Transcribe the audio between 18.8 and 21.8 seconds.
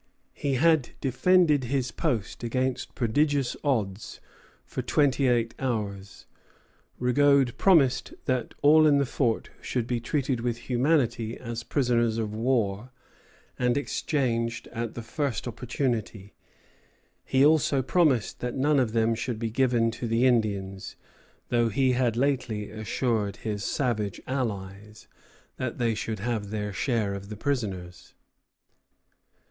them should be given to the Indians, though